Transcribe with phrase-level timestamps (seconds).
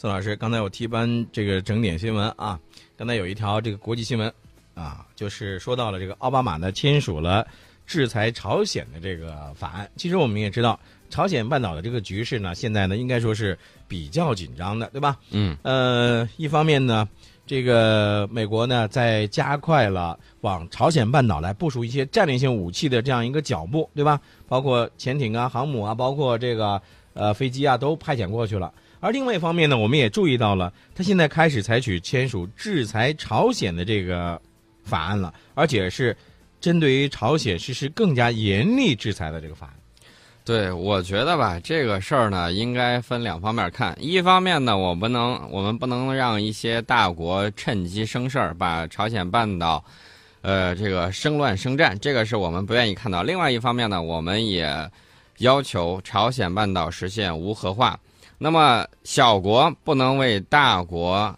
[0.00, 2.56] 宋老师，刚才我替班这个整点新闻啊，
[2.96, 4.32] 刚才有一条这个国际新闻
[4.72, 7.44] 啊，就是说到了这个奥巴马呢签署了
[7.84, 9.90] 制裁朝鲜的这个法案。
[9.96, 10.78] 其实我们也知道，
[11.10, 13.58] 朝鲜半岛的这个局势呢，现在呢应该说是
[13.88, 15.18] 比较紧张的，对吧？
[15.32, 15.56] 嗯。
[15.64, 17.08] 呃，一方面呢，
[17.44, 24.20] 这个美国呢在加快了往朝鲜半岛来部署一些战略性武器的这样一个脚步，对吧？
[24.46, 26.80] 包括潜艇啊、航母啊，包括这个
[27.14, 28.72] 呃飞机啊，都派遣过去了。
[29.00, 34.40] 而另外一方面呢，我们也注意到了，他现在开始采取签署制裁朝鲜的这个
[34.82, 36.16] 法案了，而且是
[36.60, 39.74] 针对于朝鲜实施更加严厉制裁的这个法案。
[40.44, 43.94] 对，我觉得吧，这个事儿呢，应该分两方面看。
[44.00, 49.84] 一方面呢，我不能，我们不能让一些大国趁机生事儿，把朝鲜半岛，
[50.40, 53.22] 呃，这个生乱生战，这个是我们不愿意看到。
[53.22, 54.90] 另外一方面呢，我们也
[55.38, 58.00] 要求朝鲜半岛实现无核化。
[58.40, 61.36] 那么，小国不能为大国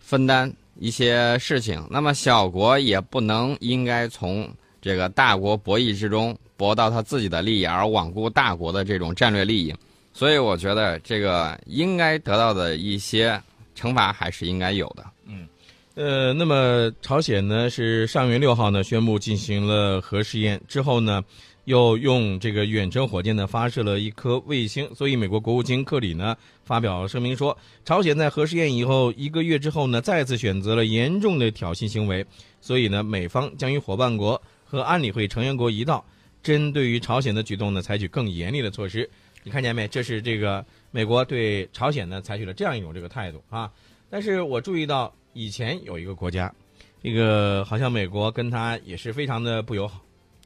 [0.00, 9.72] 分担一些事情，那么小国也不能应该从这个大国博弈之中博到他自己的利益，而罔顾大国的这种战略利益。
[10.12, 13.40] 所以，我觉得这个应该得到的一些
[13.76, 15.04] 惩罚还是应该有的。
[15.26, 15.46] 嗯，
[15.94, 21.22] 呃，那么朝鲜呢是上月六号呢宣布进行了核试验之后呢。
[21.70, 32.26] 又用这个远程火箭呢发射了一颗卫星，所以美国国务卿克里呢发表声明说，朝鲜在核试验以后一个月之后呢再次选择了严重的挑衅行为，
[32.60, 36.04] 所以呢美方将与伙伴国和安理会成员国一道，
[36.42, 39.08] 针对于朝鲜的举动呢采取更严厉的措施。
[39.44, 39.86] 你看见没？
[39.86, 43.70] 这是这个美国对朝鲜呢采取了这样一种这个态度啊。
[44.10, 46.52] 但是我注意到以前有一个国家，
[47.00, 50.00] 这个好像美国跟他也是非常的不友好。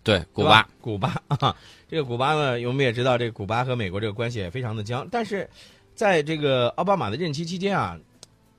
[0.05, 1.57] 对，古巴，古巴啊，
[1.89, 5.09] 这个古巴呢，我们也知道，这个古巴和美国这个关系也非常的僵。
[5.11, 5.49] 但是，
[5.95, 7.99] 在这个奥巴马的任期期间啊，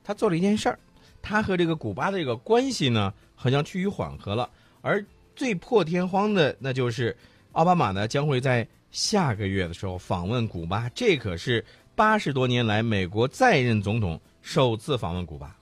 [0.04, 0.80] 他做了一件事儿，
[1.22, 4.50] 他和这个古巴的这个关系呢，好像趋于缓和了。
[4.82, 7.16] 而最破天荒的，那就是
[7.52, 11.64] 奥巴马呢将会在下个月的时候访问古巴，这可是
[11.94, 15.56] 八十多年来美国在任总统首次访问古巴。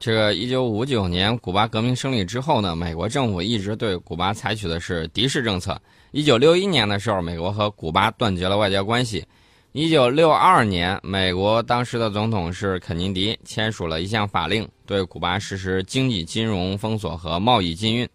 [0.00, 5.80] 这个一九五九年古巴革命胜利之后呢，美国政府一直对古巴采取的是敌视政策。
[6.10, 9.24] 一九六一年的时候，美国和古巴断绝了外交关系。
[9.72, 18.08] 一九六二年，美国当时的总统是肯尼迪，签署了一项法令，对古巴实施经济金融封锁和贸易禁运。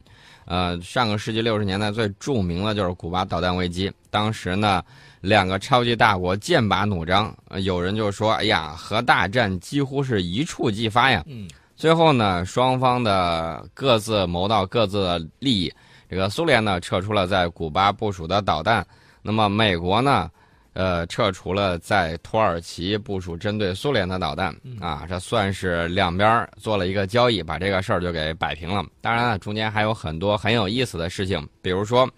[0.46, 4.84] 呃，上个世纪六十年代最著名的就是古巴导弹危机，当时呢，
[5.22, 11.48] 两个超级大国剑拔弩张，有人就说：“哎呀，核大战几乎是一触即发呀。”嗯。
[11.78, 15.72] 最后呢，双方的各自谋到各自的利益。
[16.10, 18.82] 这个苏联呢，撤出了在古巴部署的导弹；
[19.22, 20.28] 那么美国呢，
[20.74, 24.52] 呃，撤除了在土耳其部署针对苏联的导弹。
[24.80, 28.84] 啊，这算是两边做了一个交易，把这个事儿就给摆平了。
[29.00, 32.10] 当然了，中间还有很多很有意思的事情，比如说，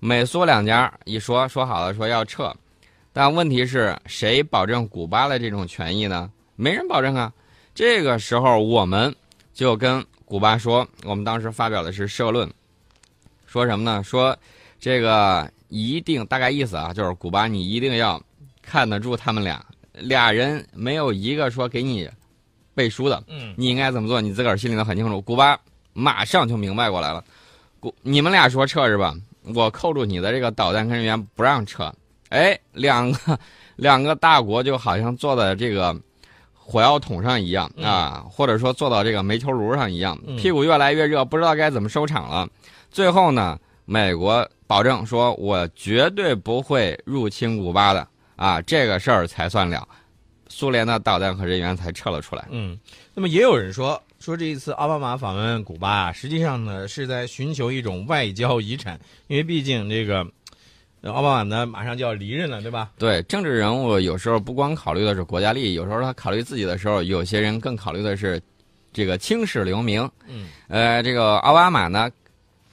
[0.00, 2.52] 美苏两家一说说好了说要撤，
[3.12, 6.28] 但问题是谁保证古巴的这种权益呢？
[6.56, 7.32] 没人保证啊。
[7.74, 9.12] 这个时候，我们
[9.52, 12.48] 就跟古巴说，我们当时发表的是社论，
[13.46, 14.00] 说什么呢？
[14.04, 14.36] 说
[14.78, 18.22] 这个一定大概意思啊，就是古巴你一定要
[18.62, 22.08] 看得住他们俩，俩人没有一个说给你
[22.76, 25.20] 背书的，嗯，你应该怎么做，你自个儿心里头很清楚。
[25.20, 25.58] 古巴
[25.92, 27.24] 马上就明白过来了，
[27.80, 29.16] 古你们俩说撤是吧？
[29.52, 31.92] 我扣住你的这个导弹跟人员不让撤，
[32.28, 33.36] 哎，两个
[33.74, 35.94] 两个大国就好像坐在这个。
[36.66, 42.48] 火药桶上一样啊，或者说坐到这个煤球炉上一样，屁股越来越热，不知道该怎么收场了。
[42.90, 49.86] 最后呢，美国保证说，我绝对不会入侵古巴的啊，这个事儿才算了。
[50.48, 52.46] 苏联的导弹和人员才撤了出来。
[52.50, 52.78] 嗯，
[53.12, 60.26] 那么也有人说，说这一次奥巴马访问古巴啊，实际上呢是在寻求一种外交遗产，因为毕竟这个。
[61.12, 62.90] 奥巴马呢，马上就要离任了，对吧？
[62.98, 68.40] 对，政治人物有时候不光考虑的是国家利益，有时候他考虑自己的时候，有些人更考虑的是
[68.92, 70.10] 这个青史留名。
[70.26, 72.10] 嗯，呃，这个奥巴马呢，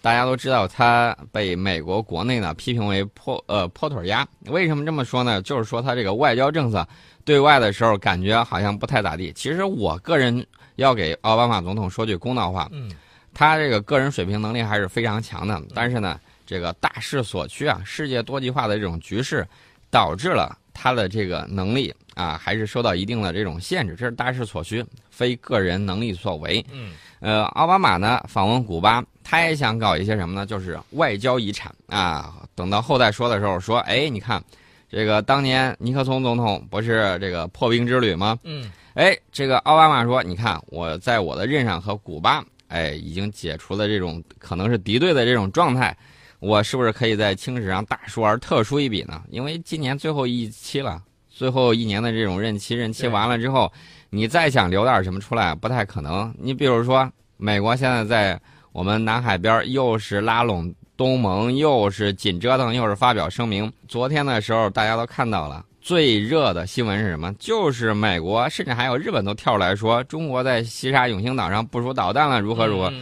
[0.01, 4.25] 大家都知道他被美国国内呢批评为破呃破腿鸭。
[4.45, 5.41] 为什么这么说呢？
[5.41, 6.88] 就是说他这个外交政策
[7.25, 9.33] 对外的时候感觉好像不太咋地。
[9.33, 10.45] 其实我个人
[10.77, 12.89] 要给奥巴马总统说句公道话，嗯，
[13.33, 16.17] 他这个个人水平能力还是非常强的，但是呢。
[16.51, 19.48] 这个大势所趋啊，世界多极化的这种局势，
[19.89, 23.95] 导致了他的这个能力啊，还是受到一定的这种限制。
[23.95, 26.65] 这是大势所趋，非个人能力所为。
[26.69, 30.45] 嗯，呃，奥巴马呢访问古巴，他也想搞一些什么呢？
[30.45, 32.36] 就是外交遗产啊。
[32.54, 34.44] 等到后代说的时候，说，哎，你看，
[34.89, 38.38] 这个当年尼克松总统不是这个破冰之旅吗？
[38.44, 45.95] 嗯，哎，这个奥巴马说，你看我在我的任上和古巴，哎，已经解除了这种可能是敌对的这种状态，
[46.41, 49.21] 我是不是可以在青史上大书而特书一笔呢？
[49.29, 50.99] 因为今年最后一期了，
[51.29, 53.71] 最后一年的这种任期，任期完了之后，
[54.09, 56.33] 你再想留点什么出来，不太可能。
[56.39, 57.07] 你比如说，
[57.38, 58.41] 美国现在在
[58.71, 60.73] 我们南海边又是拉拢。
[60.97, 63.71] 东盟又是紧折腾，又是发表声明。
[63.87, 67.33] 昨天的时候，大家都看到了最热的新闻是什么？
[67.39, 72.94] 就是美国，甚至还有日本都跳出来说，中国在西沙永兴岛上部署导弹了，如何如何。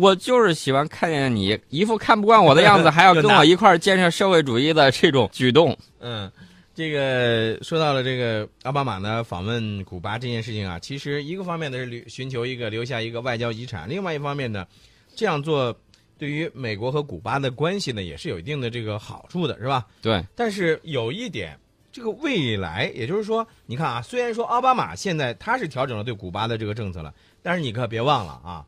[0.00, 5.76] 我就是喜欢看见你一副看不惯我的样子，还要跟我一块儿建设社会主义的这种举动。
[5.98, 6.30] 嗯，
[6.74, 14.66] 这个说到了这个奥巴马呢访问古巴这件事情啊，其实一个方面呢是寻求一个留下一个外交遗产，另外一方面呢，
[15.14, 15.76] 这样做。
[16.18, 19.86] 对于美国和古巴的关系呢，也是有一定的这个好处的，是吧？
[20.02, 20.22] 对。
[20.36, 21.58] 但是有一点，
[21.90, 28.62] 这个未来，也就是说，你看啊，虽然说奥巴马现在他是调整了对古巴的这个政策了，但是你可别忘了啊，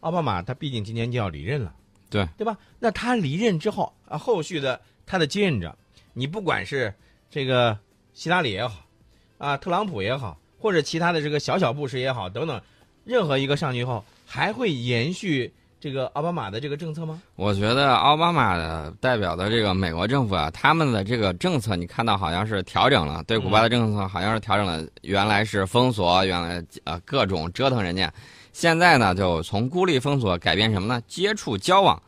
[0.00, 1.72] 奥巴马他毕竟今年就要离任了，
[2.10, 2.56] 对对吧？
[2.78, 5.76] 那他离任之后啊，后续的他的接任者，
[6.12, 6.92] 你不管是
[7.30, 7.78] 这个
[8.12, 8.84] 希拉里也好，
[9.38, 12.60] 啊，特朗普也好，或者其他的这个小小布什也好，等等，
[13.04, 15.52] 任何一个上去以后，还会延续。
[15.82, 17.22] 这个奥巴马的这个政策吗？
[17.36, 24.86] 我觉得奥巴马的代表的这个美国政府啊，他们的这个政策，你看到好像是调整了，对古巴的政策好像是调整了。
[25.00, 28.12] 原来是封锁，原来呃各种折腾人家，
[28.52, 31.00] 现在呢就从孤立封锁改变什么呢？
[31.06, 32.00] 接触交往。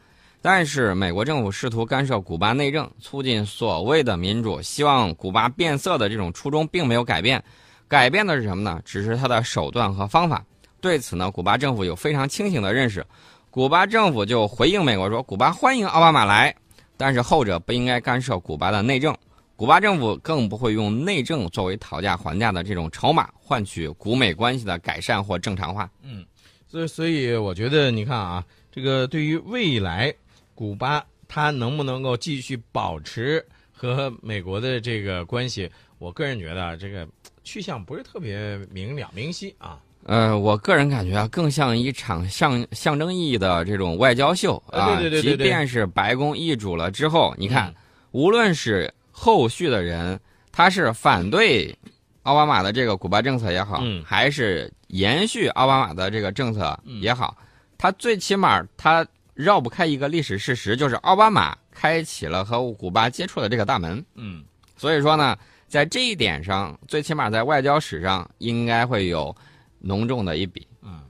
[0.44, 7.42] 但是美国政府试图干涉古巴内政，促进所谓的民主，希望古巴变色的这种初衷并没有改变，
[7.86, 8.80] 改变的是什么呢？
[8.84, 10.44] 只是他的手段和方法。
[10.80, 13.06] 对此呢，古巴政府有非常清醒的认识。
[13.50, 16.52] 古巴政府就回应美国说：“古巴欢迎奥巴马来，
[16.96, 19.16] 但是后者不应该干涉古巴的内政。
[19.54, 26.24] 古巴政府更不会用内政作为讨价还价的这种筹码，换取古美关系的改善或正常化。”嗯，
[26.72, 30.10] 所以，所以我觉得，你看啊，这个对于未来
[30.54, 37.06] 古巴它能不能够继续保持和美国的这个关系，我个人觉得啊这个
[37.44, 39.78] 去向不是特别明了明晰啊。
[40.04, 44.96] 呃，我个人感觉啊，更像一场象象征意义的这种外交秀啊。
[44.96, 45.30] 对对对对。
[45.32, 47.72] 即便是白宫易主了之后，你看，
[48.12, 50.18] 无论是后续的人，
[50.50, 51.76] 他是反对
[52.22, 57.36] 奥巴马的这个古巴政策也好，还是延续奥巴马的这个政策也好，
[57.76, 64.02] 他最起码他绕不开一个历史事实，就是奥巴马开启了和古巴接触的这个大门。
[64.14, 64.42] 嗯。
[64.76, 65.36] 所以说呢，
[65.68, 69.36] 在这一点上，最起码在外交史上应该会有。
[69.84, 71.00] 浓重的一笔，嗯，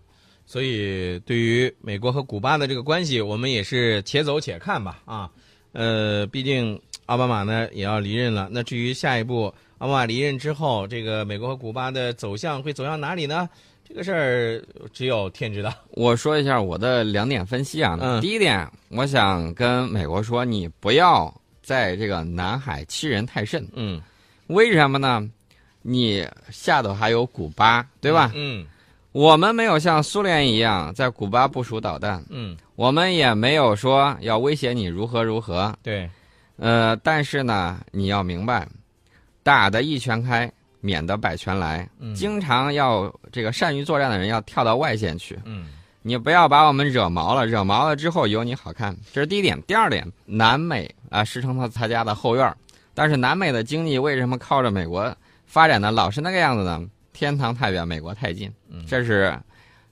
[0.47, 5.31] 所以对于美国和古巴的这个关系，我们也是且走且看吧，啊，
[5.73, 8.49] 呃，毕竟奥巴马呢也要离任了。
[8.51, 13.49] 那至于下一步奥巴马离任之后，这个美国和古巴的走向会走向哪里呢？
[13.85, 14.63] 这个事儿
[14.93, 15.75] 只有天知道。
[15.91, 21.35] 我说一下我的两点分析啊，嗯，第一点，我想跟美国说，你不要
[21.65, 24.01] 在这个南海欺人太甚，嗯，
[24.47, 25.29] 为什么呢？
[25.83, 28.31] 你下头还有古巴，对吧？
[28.37, 28.65] 嗯，
[29.11, 36.09] 我们没有像苏联一样在古巴部署导弹，嗯，我们也没有说要威胁你如何如何，对，
[36.57, 38.69] 呃，但是呢，你要明白，
[39.43, 40.51] 打得一拳开，
[40.81, 45.67] 免得百拳来，经常要这个善于作战的人要跳到外线去，嗯，
[46.03, 49.61] 你不要把我们惹毛了，惹毛了之后有你好看，这是第一点。
[49.63, 52.55] 第二点，南美啊，实成他他家的后院，
[52.95, 55.15] 但是南美的经济为什么靠着美国？
[55.47, 56.83] 发展的老是那个样子呢？
[57.13, 58.51] 天堂太远，美国太近，
[58.89, 59.39] 这是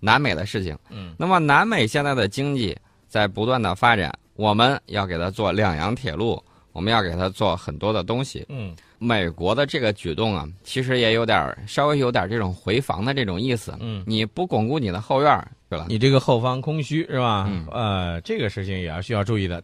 [0.00, 0.76] 南美的事情。
[0.88, 2.76] 嗯，那么南美现在的经济
[3.09, 6.42] 在不断的发展，我们要给它做两洋铁路，
[6.73, 8.47] 我们要给它做很多的东西。
[8.49, 13.75] 嗯，美国的这个举动啊，其实也有点稍微有点这种回防的这种意思。
[13.80, 15.87] 嗯，你不巩固你的后院，对吧？
[15.88, 17.47] 你这个后方空虚是吧？
[17.49, 19.59] 嗯，呃，这个事情也要需要注意的。